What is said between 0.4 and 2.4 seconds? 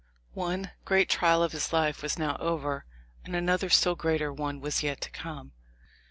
One great trial of his life was now